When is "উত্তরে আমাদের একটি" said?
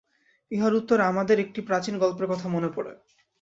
0.73-1.59